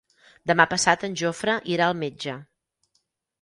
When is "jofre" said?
1.21-1.59